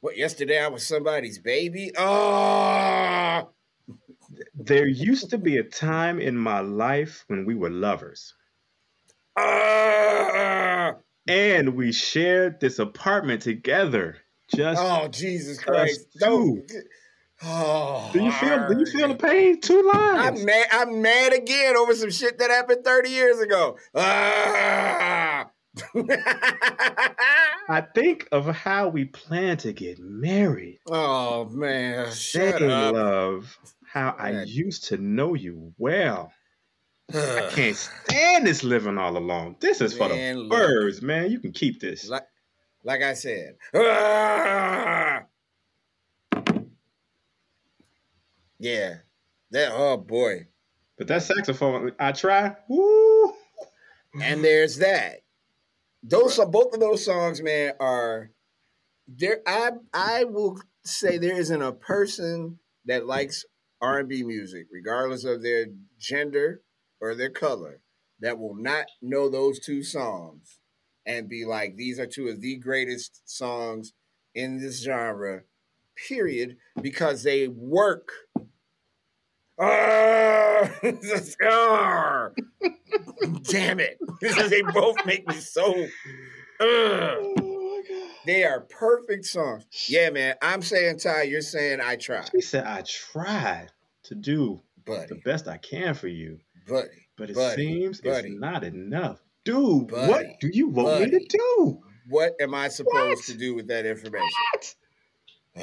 what 0.00 0.16
yesterday 0.16 0.62
I 0.62 0.68
was 0.68 0.87
somebody's 0.87 1.38
baby. 1.38 1.92
Oh 1.96 3.48
there 4.54 4.87
used 4.87 5.30
to 5.30 5.38
be 5.38 5.56
a 5.56 5.62
time 5.62 6.20
in 6.20 6.37
my 6.37 6.61
life 6.61 7.24
when 7.28 7.46
we 7.46 7.54
were 7.54 7.70
lovers 7.70 8.34
ah. 9.37 10.94
and 11.26 11.74
we 11.74 11.92
shared 11.92 12.61
this 12.61 12.78
apartment 12.78 13.42
together. 13.42 14.18
Just 14.54 14.80
Oh 14.82 15.08
Jesus 15.08 15.62
Christ! 15.62 16.06
two. 16.22 16.64
Oh, 17.40 18.11
do 18.12 18.24
you 18.24 18.32
feel? 18.32 18.68
Do 18.68 18.80
you 18.80 18.87
feel 18.87 19.08
the 19.08 19.14
pain? 19.14 19.61
Two 19.61 19.82
lines. 19.82 20.38
I'm 20.40 20.44
mad. 20.44 20.66
I'm 20.72 21.02
mad 21.02 21.32
again 21.32 21.76
over 21.76 21.94
some 21.94 22.11
shit 22.11 22.38
that 22.38 22.50
happened 22.50 22.84
30 22.84 23.11
years 23.11 23.38
ago. 23.38 23.76
Ah! 23.94 25.48
I 27.70 27.82
think 27.94 28.28
of 28.32 28.46
how 28.46 28.88
we 28.88 29.04
plan 29.04 29.56
to 29.58 29.72
get 29.72 29.98
married. 29.98 30.78
oh 30.90 31.46
man, 31.46 32.06
shut 32.12 32.58
Saying 32.58 32.70
up. 32.70 32.94
love, 32.94 33.58
how 33.86 34.14
I 34.18 34.42
used 34.42 34.84
to 34.84 34.96
know 34.98 35.34
you 35.34 35.72
well. 35.78 36.32
I 37.14 37.48
can't 37.52 37.76
stand 37.76 38.46
this 38.46 38.62
living 38.64 38.98
all 38.98 39.16
alone. 39.16 39.56
This 39.60 39.80
is 39.80 39.96
for 39.96 40.08
the 40.08 40.34
look. 40.34 40.50
birds, 40.50 41.00
man. 41.02 41.30
You 41.30 41.40
can 41.40 41.52
keep 41.52 41.80
this. 41.80 42.08
like, 42.08 42.26
like 42.84 43.02
I 43.02 43.14
said. 43.14 43.56
Ah! 43.74 45.22
Yeah. 48.58 48.96
That 49.52 49.72
oh 49.72 49.96
boy. 49.96 50.46
But 50.96 51.06
that 51.08 51.22
saxophone, 51.22 51.92
I 51.98 52.12
try. 52.12 52.56
Woo! 52.68 53.32
And 54.20 54.42
there's 54.42 54.78
that. 54.78 55.20
Those 56.02 56.38
are 56.38 56.46
both 56.46 56.74
of 56.74 56.80
those 56.80 57.04
songs, 57.04 57.42
man, 57.42 57.72
are 57.80 58.30
there. 59.06 59.40
I 59.46 59.70
I 59.92 60.24
will 60.24 60.58
say 60.84 61.18
there 61.18 61.38
isn't 61.38 61.62
a 61.62 61.72
person 61.72 62.58
that 62.87 63.06
likes 63.06 63.44
R 63.80 64.00
and 64.00 64.08
B 64.08 64.22
music, 64.22 64.66
regardless 64.72 65.24
of 65.24 65.42
their 65.42 65.66
gender 65.98 66.62
or 67.00 67.14
their 67.14 67.30
color, 67.30 67.80
that 68.20 68.38
will 68.38 68.54
not 68.54 68.87
know 69.02 69.28
those 69.28 69.58
two 69.61 69.82
songs 69.82 70.58
and 71.06 71.28
be 71.28 71.44
like, 71.44 71.76
these 71.76 71.98
are 71.98 72.06
two 72.06 72.28
of 72.28 72.40
the 72.40 72.56
greatest 72.56 73.28
songs 73.28 73.92
in 74.34 74.61
this 74.61 74.82
genre, 74.82 75.42
period, 76.08 76.56
because 76.80 77.22
they 77.22 77.48
work. 77.48 78.11
Ah. 79.61 80.70
damn 83.42 83.81
it! 83.81 83.98
They 84.51 84.62
both 84.62 84.96
make 85.07 85.27
me 85.29 85.37
so. 85.37 85.87
Oh 86.61 87.35
my 87.37 87.83
God. 87.88 88.11
They 88.27 88.44
are 88.44 88.61
perfect 88.62 89.24
songs. 89.27 89.64
Yeah, 89.88 90.11
man. 90.11 90.35
I'm 90.42 90.61
saying 90.62 90.98
Ty, 90.98 91.22
you're 91.22 91.40
saying 91.40 91.81
I 91.81 91.96
tried, 91.96 92.31
She 92.33 92.40
said, 92.40 92.64
I 92.64 92.83
tried 92.83 93.68
to 94.05 94.14
do 94.14 94.61
the 94.87 95.20
best 95.24 95.48
I 95.48 95.57
can 95.59 95.94
for 95.94 96.09
you, 96.09 96.40
buddy. 96.66 96.88
but 97.16 97.31
it 97.31 97.37
Buddy, 97.37 97.57
seems 97.81 98.01
buddy. 98.01 98.31
it's 98.31 98.40
not 98.40 98.64
enough. 98.64 99.20
Dude, 99.44 99.88
Buddy, 99.88 100.09
what 100.11 100.27
do 100.40 100.48
you 100.53 100.68
want 100.68 101.01
me 101.03 101.11
to 101.11 101.27
do? 101.29 101.81
What 102.09 102.33
am 102.40 102.55
I 102.55 102.68
supposed 102.68 102.94
What? 103.18 103.24
to 103.27 103.35
do 103.35 103.55
with 103.55 103.68
that 103.68 103.87
information? 103.87 104.29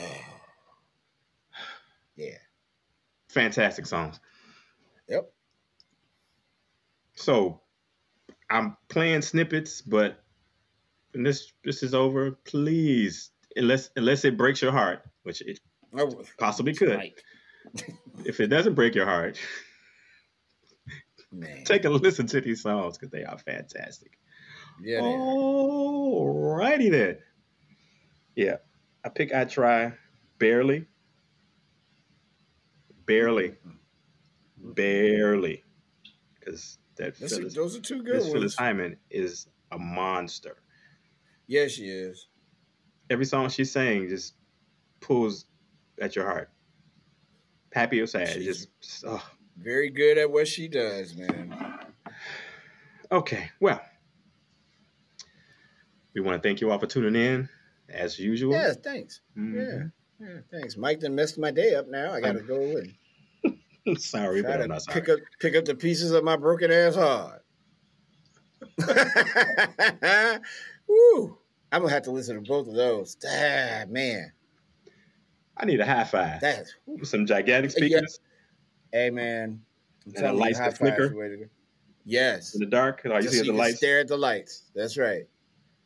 Yeah. 2.16 2.38
Fantastic 3.30 3.86
songs. 3.86 4.20
Yep. 7.18 7.24
So 7.24 7.62
I'm 8.50 8.78
playing 8.90 9.22
snippets, 9.22 9.82
but 9.82 10.24
when 11.12 11.24
this 11.24 11.54
this 11.64 11.84
is 11.84 11.94
over, 11.94 12.32
please, 12.32 13.32
unless 13.56 13.90
unless 13.96 14.26
it 14.26 14.38
breaks 14.38 14.62
your 14.62 14.72
heart, 14.72 15.02
which 15.24 15.42
it 15.42 15.60
possibly 16.38 16.74
could. 16.74 16.90
right. 16.90 17.24
If 18.26 18.40
it 18.40 18.48
doesn't 18.48 18.76
break 18.76 18.96
your 18.96 19.06
heart, 19.06 19.38
Man. 21.32 21.64
take 21.66 21.84
a 21.84 21.90
listen 21.90 22.28
to 22.28 22.40
these 22.40 22.62
songs 22.62 22.98
because 22.98 23.12
they 23.12 23.24
are 23.24 23.38
fantastic. 23.38 24.18
yeah, 24.82 25.02
they 25.02 25.08
are. 25.08 25.18
Alrighty 25.18 26.92
then. 26.92 27.18
Yeah, 28.36 28.58
I 29.04 29.10
pick 29.10 29.34
I 29.34 29.46
try 29.46 29.94
barely, 30.38 30.86
barely, 33.06 33.50
mm-hmm. 33.50 34.72
barely, 34.74 35.64
because 36.40 36.78
that 36.98 37.18
That's 37.20 37.34
a- 37.34 37.46
those 37.50 37.76
are 37.76 37.82
two 37.82 38.04
good 38.04 38.20
ones. 38.22 38.32
Phyllis 38.32 38.56
Hyman 38.56 38.98
is 39.10 39.48
a 39.72 39.78
monster. 39.80 40.58
Yes, 41.48 41.72
she 41.72 41.88
is. 41.90 42.28
every 43.10 43.26
song 43.26 43.48
she 43.50 43.64
sang 43.66 44.10
just 44.10 44.34
pulls 45.00 45.46
at 46.02 46.16
your 46.16 46.26
heart. 46.26 46.50
Happy 47.72 48.00
or 48.02 48.08
sad, 48.08 48.30
She's- 48.30 48.68
just 48.82 49.04
oh. 49.06 49.24
Very 49.58 49.90
good 49.90 50.18
at 50.18 50.30
what 50.32 50.48
she 50.48 50.68
does, 50.68 51.16
man. 51.16 51.80
Okay, 53.12 53.50
well, 53.62 53.80
we 56.14 56.22
want 56.22 56.42
to 56.42 56.48
thank 56.48 56.60
you 56.62 56.72
all 56.72 56.80
for 56.80 56.88
tuning 56.88 57.16
in, 57.16 57.50
as 57.90 58.18
usual. 58.20 58.54
Yeah, 58.54 58.74
thanks. 58.74 59.22
Mhm. 59.38 59.92
Yeah, 60.20 60.28
yeah, 60.28 60.40
thanks. 60.52 60.76
Mike 60.78 61.00
done 61.00 61.16
messed 61.16 61.38
my 61.38 61.52
day 61.52 61.76
up 61.76 61.88
now. 61.88 62.12
I 62.14 62.20
gotta 62.22 62.42
go 62.42 62.60
and 62.78 62.94
sorry, 63.98 64.42
try 64.42 64.52
but 64.52 64.62
I'm 64.62 64.70
not 64.70 64.82
sorry. 64.84 65.02
pick 65.02 65.10
up 65.10 65.20
pick 65.40 65.56
up 65.56 65.66
the 65.66 65.76
pieces 65.76 66.12
of 66.12 66.24
my 66.24 66.36
broken 66.38 66.72
ass 66.72 66.96
heart. 66.96 67.42
Woo! 70.88 71.38
I'm 71.72 71.82
gonna 71.82 71.94
have 71.94 72.04
to 72.04 72.12
listen 72.12 72.36
to 72.36 72.42
both 72.42 72.68
of 72.68 72.74
those. 72.76 73.18
Ah, 73.28 73.84
man, 73.90 74.32
I 75.58 75.66
need 75.66 75.80
a 75.80 75.86
high 75.86 76.04
five. 76.04 76.42
that's 76.42 76.74
some 77.04 77.26
gigantic 77.26 77.72
Yeah. 77.72 77.78
speakers 77.78 78.20
hey 78.92 79.10
man. 79.10 79.62
I'm 80.08 80.14
And 80.16 80.26
the 80.26 80.34
lights 80.34 80.60
that 80.60 80.78
flicker? 80.78 80.96
five's 80.98 81.12
the 81.12 81.18
way 81.18 81.30
to 81.30 81.38
go. 81.38 81.46
Yes. 82.06 82.54
in 82.54 82.60
the 82.60 82.68
dark. 82.68 83.02
You 83.04 83.22
see 83.24 83.38
so 83.40 83.46
the 83.46 83.54
lights. 83.54 83.78
Stare 83.78 84.00
at 84.02 84.08
the 84.08 84.18
lights. 84.18 84.70
That's 84.76 84.98
right. 84.98 85.24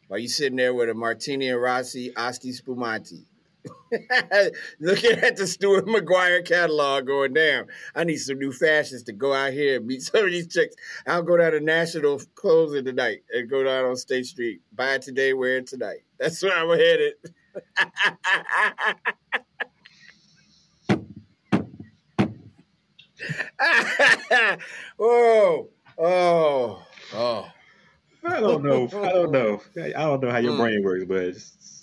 While 0.09 0.19
you 0.19 0.27
sitting 0.27 0.57
there 0.57 0.73
with 0.73 0.89
a 0.89 0.93
martini 0.93 1.47
and 1.49 1.61
Rossi 1.61 2.13
Asti 2.15 2.51
Spumante. 2.51 3.25
Looking 4.79 5.11
at 5.19 5.35
the 5.35 5.47
Stuart 5.47 5.85
McGuire 5.85 6.45
catalog 6.45 7.07
going, 7.07 7.33
damn, 7.33 7.65
I 7.95 8.03
need 8.03 8.17
some 8.17 8.39
new 8.39 8.51
fashions 8.51 9.03
to 9.03 9.11
go 9.13 9.33
out 9.33 9.53
here 9.53 9.77
and 9.77 9.87
meet 9.87 10.01
some 10.03 10.25
of 10.25 10.31
these 10.31 10.47
chicks. 10.47 10.75
I'll 11.07 11.23
go 11.23 11.37
down 11.37 11.51
to 11.51 11.59
National 11.59 12.19
Clothing 12.35 12.85
tonight 12.85 13.23
and 13.33 13.49
go 13.49 13.63
down 13.63 13.85
on 13.85 13.95
State 13.97 14.25
Street. 14.27 14.61
Buy 14.73 14.93
it 14.95 15.01
today, 15.01 15.33
wear 15.33 15.57
it 15.57 15.67
tonight. 15.67 16.03
That's 16.19 16.41
where 16.41 16.53
I'm 16.57 16.69
headed. 16.77 17.13
Whoa. 24.97 25.69
Oh. 25.97 26.83
Oh. 27.13 27.47
I 28.23 28.39
don't 28.39 28.63
know. 28.63 28.85
I 28.85 29.11
don't 29.11 29.31
know. 29.31 29.61
I 29.77 29.89
don't 29.91 30.21
know 30.23 30.29
how 30.31 30.37
your 30.37 30.53
Mm. 30.53 30.57
brain 30.57 30.83
works, 30.83 31.05
but 31.05 31.35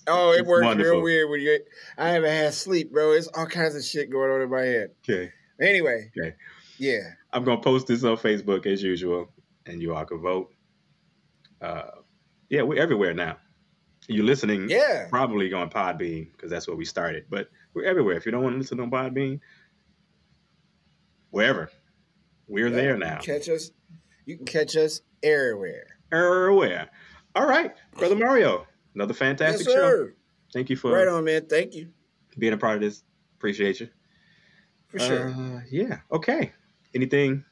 Oh, 0.09 0.33
it 0.33 0.47
works 0.47 0.65
wonderful. 0.65 0.93
real 0.95 1.03
weird 1.03 1.31
when 1.31 1.41
you. 1.41 1.59
I 1.99 2.11
haven't 2.11 2.31
had 2.31 2.55
sleep, 2.55 2.93
bro. 2.93 3.13
It's 3.13 3.27
all 3.29 3.47
kinds 3.47 3.75
of 3.75 3.85
shit 3.85 4.11
going 4.11 4.31
on 4.31 4.41
in 4.41 4.51
my 4.51 4.63
head. 4.63 4.91
Okay, 5.09 5.33
Anyway. 5.61 6.11
Okay. 6.17 6.35
Yeah. 6.79 7.01
I'm 7.33 7.45
gonna 7.45 7.61
post 7.61 7.87
this 7.87 8.05
on 8.05 8.17
Facebook 8.17 8.67
as 8.67 8.83
usual, 8.83 9.29
and 9.67 9.81
you 9.83 9.95
all 9.95 10.05
can 10.05 10.21
vote. 10.21 10.53
Uh, 11.61 11.91
yeah, 12.49 12.63
we're 12.63 12.81
everywhere 12.81 13.15
now. 13.15 13.37
You're 14.09 14.25
listening? 14.25 14.69
Yeah. 14.71 15.07
Probably 15.11 15.53
on 15.53 15.69
Podbean 15.71 16.31
because 16.33 16.51
that's 16.51 16.69
where 16.69 16.77
we 16.77 16.85
started. 16.85 17.25
But 17.29 17.49
we're 17.75 17.85
everywhere. 17.85 18.17
If 18.17 18.25
you 18.27 18.33
don't 18.33 18.43
want 18.43 18.55
to 18.55 18.59
listen 18.59 18.79
on 18.79 18.91
Podbean, 18.91 19.41
wherever, 21.31 21.71
we're 22.47 22.71
there 22.71 22.97
now. 22.97 23.19
catch 23.19 23.49
us. 23.49 23.71
You 24.25 24.37
can 24.37 24.47
catch 24.47 24.77
us 24.77 25.01
everywhere. 25.23 25.99
Everywhere. 26.13 26.89
All 27.35 27.47
right, 27.47 27.75
brother 27.99 28.17
Mario, 28.17 28.67
another 28.97 29.15
fantastic 29.15 29.69
yes, 29.69 29.77
show. 29.77 30.09
Thank 30.53 30.71
you 30.71 30.77
for 30.77 30.91
Right 30.91 31.07
on, 31.07 31.25
man. 31.25 31.47
Thank 31.47 31.75
you 31.75 31.91
being 32.39 32.53
a 32.53 32.57
part 32.57 32.77
of 32.77 32.81
this. 32.81 33.03
Appreciate 33.37 33.81
you. 33.81 33.89
for 34.87 34.99
sure. 34.99 35.31
Uh, 35.31 35.61
yeah. 35.71 35.99
Okay. 36.11 36.53
Anything? 36.95 37.45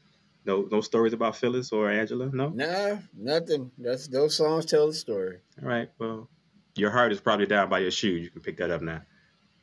No, 0.46 0.68
no 0.70 0.80
stories 0.80 1.12
about 1.12 1.37
Phyllis 1.37 1.72
or 1.72 1.90
Angela. 1.90 2.30
No. 2.33 2.48
Nah, 2.50 2.98
nothing. 3.16 3.70
That's 3.78 4.09
those 4.09 4.37
songs 4.37 4.66
tell 4.66 4.87
the 4.87 4.92
story. 4.92 5.38
All 5.62 5.68
right. 5.68 5.88
Well, 5.98 6.28
your 6.76 6.90
heart 6.90 7.12
is 7.12 7.20
probably 7.20 7.46
down 7.46 7.68
by 7.68 7.78
your 7.80 7.90
shoe. 7.90 8.09
You 8.09 8.30
can 8.30 8.42
pick 8.42 8.59
that 8.59 8.70
up 8.70 8.83
now. 8.83 9.02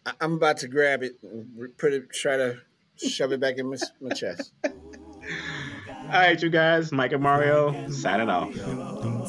I, 0.05 0.13
I'm 0.21 0.33
about 0.33 0.57
to 0.57 0.67
grab 0.67 1.03
it, 1.03 1.17
and 1.21 1.77
put 1.77 1.93
it, 1.93 2.11
try 2.11 2.37
to 2.37 2.57
shove 2.95 3.31
it 3.31 3.39
back 3.39 3.57
in 3.57 3.69
my, 3.69 3.77
my 3.99 4.09
chest. 4.09 4.53
All 4.63 4.71
right, 6.09 6.41
you 6.41 6.49
guys. 6.49 6.91
Mike 6.91 7.11
and 7.13 7.21
Mario 7.21 7.89
signing 7.89 8.29
off. 8.29 8.55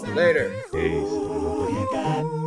Later. 0.08 0.54
Peace. 0.72 2.38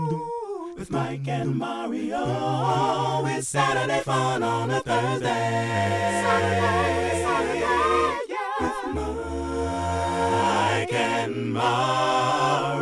With 0.86 0.92
Mike 0.92 1.28
and 1.28 1.56
Mario, 1.56 3.26
it's 3.26 3.48
Saturday 3.48 4.02
fun 4.02 4.44
on 4.44 4.70
a 4.70 4.82
Thursday. 4.82 5.26
Saturday, 6.22 7.24
Saturday, 7.24 8.20
yeah. 8.30 8.62
With 8.62 8.94
Mike 10.30 10.94
and 10.94 11.54
Mario. 11.54 12.75